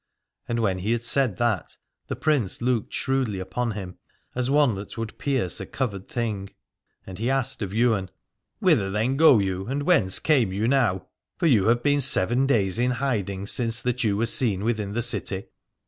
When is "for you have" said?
11.37-11.83